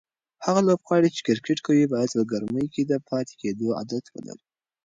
[0.45, 4.45] هغه لوبغاړي چې کرکټ کوي باید په ګرمۍ کې د پاتې کېدو عادت ولري.